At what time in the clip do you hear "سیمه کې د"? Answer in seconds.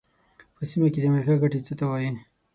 0.69-1.05